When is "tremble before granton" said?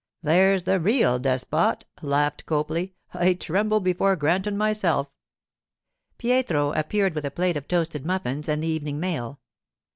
3.35-4.57